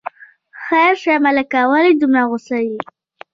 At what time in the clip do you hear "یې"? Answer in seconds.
2.67-2.79